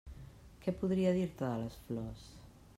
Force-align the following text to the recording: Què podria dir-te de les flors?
Què 0.63 0.73
podria 0.79 1.13
dir-te 1.19 1.43
de 1.45 1.53
les 1.61 1.79
flors? 1.91 2.29